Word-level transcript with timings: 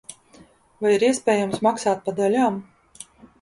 Vai 0.85 0.93
ir 0.95 1.05
iespējams 1.07 1.61
maksāt 1.67 2.01
pa 2.09 2.15
daļām? 2.21 2.59